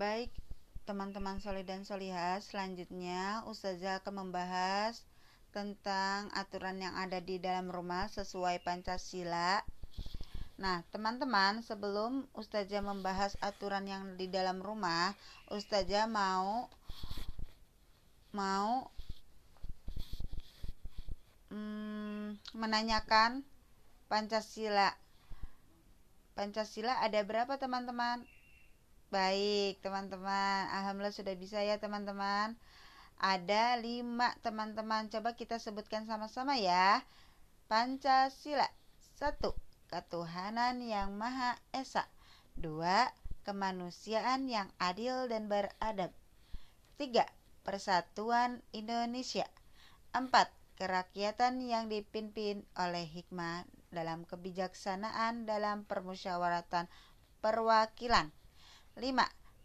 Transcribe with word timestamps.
Baik, 0.00 0.32
teman-teman 0.88 1.44
solid 1.44 1.68
dan 1.68 1.84
solihah, 1.84 2.40
selanjutnya 2.40 3.44
Ustazah 3.44 4.00
akan 4.00 4.24
membahas 4.24 5.04
tentang 5.52 6.32
aturan 6.32 6.80
yang 6.80 6.96
ada 6.96 7.20
di 7.20 7.36
dalam 7.36 7.68
rumah 7.68 8.08
sesuai 8.08 8.64
Pancasila. 8.64 9.60
Nah, 10.56 10.80
teman-teman, 10.88 11.60
sebelum 11.60 12.24
Ustazah 12.32 12.80
membahas 12.80 13.36
aturan 13.44 13.84
yang 13.84 14.16
di 14.16 14.24
dalam 14.32 14.64
rumah, 14.64 15.12
Ustazah 15.52 16.08
mau 16.08 16.72
mau 18.32 18.88
hmm, 21.52 22.40
menanyakan 22.56 23.44
Pancasila. 24.08 24.96
Pancasila 26.32 27.04
ada 27.04 27.20
berapa 27.20 27.60
teman-teman? 27.60 28.39
Baik, 29.10 29.82
teman-teman. 29.82 30.70
Alhamdulillah 30.70 31.10
sudah 31.10 31.34
bisa 31.34 31.58
ya, 31.58 31.82
teman-teman. 31.82 32.54
Ada 33.18 33.74
lima, 33.82 34.38
teman-teman. 34.38 35.10
Coba 35.10 35.34
kita 35.34 35.58
sebutkan 35.58 36.06
sama-sama 36.06 36.54
ya. 36.54 37.02
Pancasila. 37.66 38.70
Satu, 39.18 39.58
ketuhanan 39.90 40.78
yang 40.78 41.18
Maha 41.18 41.58
Esa. 41.74 42.06
Dua, 42.54 43.10
kemanusiaan 43.42 44.46
yang 44.46 44.70
adil 44.78 45.26
dan 45.26 45.50
beradab. 45.50 46.14
Tiga, 46.94 47.26
persatuan 47.66 48.62
Indonesia. 48.70 49.50
Empat, 50.14 50.54
kerakyatan 50.78 51.58
yang 51.66 51.90
dipimpin 51.90 52.62
oleh 52.78 53.10
hikmah 53.10 53.66
dalam 53.90 54.22
kebijaksanaan 54.22 55.50
dalam 55.50 55.82
permusyawaratan 55.82 56.86
perwakilan. 57.42 58.30
5. 59.00 59.16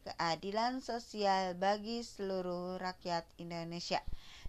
Keadilan 0.08 0.80
sosial 0.80 1.60
bagi 1.60 2.08
seluruh 2.08 2.80
rakyat 2.80 3.28
Indonesia. 3.36 4.00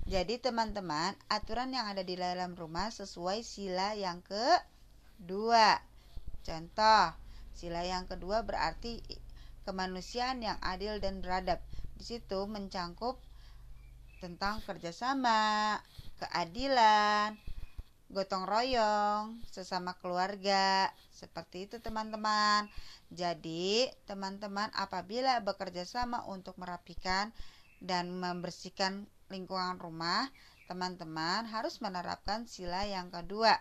Jadi 0.06 0.38
teman-teman, 0.38 1.18
aturan 1.26 1.74
yang 1.74 1.90
ada 1.90 2.06
di 2.06 2.14
dalam 2.14 2.54
rumah 2.54 2.94
sesuai 2.94 3.42
sila 3.42 3.98
yang 3.98 4.22
kedua. 4.22 5.82
Contoh, 6.46 7.18
sila 7.50 7.82
yang 7.82 8.06
kedua 8.06 8.46
berarti 8.46 9.02
kemanusiaan 9.66 10.46
yang 10.46 10.62
adil 10.62 11.02
dan 11.02 11.18
beradab. 11.18 11.58
Di 11.98 12.06
situ 12.06 12.46
mencangkup 12.46 13.18
tentang 14.22 14.62
kerjasama, 14.62 15.82
keadilan, 16.22 17.34
gotong 18.10 18.46
royong, 18.46 19.42
sesama 19.50 19.98
keluarga. 19.98 20.90
Seperti 21.10 21.66
itu 21.66 21.76
teman-teman. 21.82 22.70
Jadi, 23.10 23.90
teman-teman 24.06 24.70
apabila 24.74 25.42
bekerja 25.42 25.86
sama 25.86 26.22
untuk 26.26 26.58
merapikan 26.58 27.30
dan 27.82 28.10
membersihkan 28.10 29.06
lingkungan 29.30 29.78
rumah, 29.82 30.30
teman-teman 30.70 31.46
harus 31.50 31.78
menerapkan 31.82 32.46
sila 32.46 32.86
yang 32.86 33.10
kedua, 33.10 33.54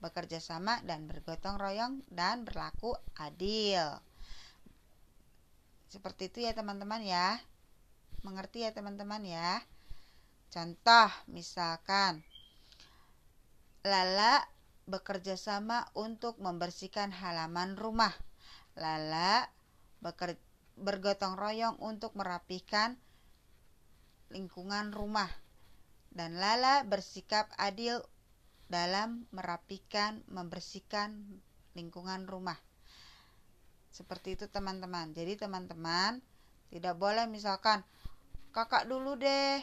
bekerja 0.00 0.40
sama 0.40 0.80
dan 0.88 1.04
bergotong 1.04 1.60
royong 1.60 2.04
dan 2.08 2.44
berlaku 2.44 2.96
adil. 3.20 4.00
Seperti 5.90 6.30
itu 6.32 6.38
ya 6.46 6.56
teman-teman 6.56 7.02
ya. 7.04 7.36
Mengerti 8.24 8.64
ya 8.64 8.70
teman-teman 8.70 9.24
ya. 9.26 9.60
Contoh 10.50 11.10
misalkan 11.30 12.22
Lala 13.80 14.44
bekerja 14.84 15.38
sama 15.40 15.88
untuk 15.96 16.36
membersihkan 16.42 17.14
halaman 17.14 17.78
rumah 17.78 18.12
Lala 18.78 19.50
bergotong 20.80 21.34
royong 21.36 21.76
untuk 21.82 22.14
merapikan 22.14 22.96
lingkungan 24.30 24.94
rumah. 24.94 25.28
Dan 26.10 26.38
Lala 26.38 26.82
bersikap 26.86 27.50
adil 27.58 28.02
dalam 28.70 29.26
merapikan, 29.34 30.22
membersihkan 30.30 31.42
lingkungan 31.74 32.26
rumah. 32.26 32.58
Seperti 33.90 34.38
itu 34.38 34.46
teman-teman. 34.46 35.10
Jadi 35.12 35.38
teman-teman 35.38 36.22
tidak 36.70 36.94
boleh 36.96 37.26
misalkan 37.26 37.82
kakak 38.54 38.86
dulu 38.86 39.18
deh, 39.18 39.58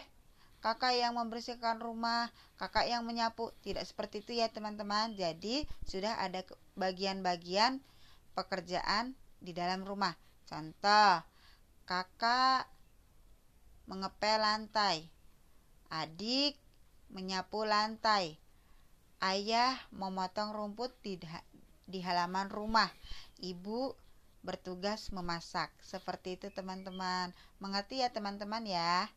kakak 0.59 0.97
yang 0.97 1.13
membersihkan 1.15 1.77
rumah, 1.79 2.29
kakak 2.57 2.89
yang 2.89 3.05
menyapu. 3.05 3.53
Tidak 3.61 3.83
seperti 3.85 4.25
itu 4.25 4.31
ya 4.37 4.49
teman-teman. 4.49 5.13
Jadi 5.13 5.63
sudah 5.85 6.17
ada 6.21 6.41
bagian-bagian 6.73 7.79
pekerjaan 8.33 9.13
di 9.41 9.53
dalam 9.53 9.85
rumah. 9.85 10.13
Contoh, 10.47 11.21
kakak 11.85 12.69
mengepel 13.87 14.43
lantai, 14.43 15.07
adik 15.87 16.59
menyapu 17.07 17.63
lantai, 17.63 18.35
ayah 19.23 19.79
memotong 19.95 20.51
rumput 20.51 20.91
di, 20.99 21.15
di 21.87 21.99
halaman 22.03 22.51
rumah, 22.51 22.91
ibu 23.39 23.95
bertugas 24.43 25.11
memasak. 25.11 25.71
Seperti 25.83 26.39
itu 26.39 26.47
teman-teman. 26.51 27.35
Mengerti 27.59 27.99
ya 27.99 28.07
teman-teman 28.11 28.63
ya? 28.63 29.11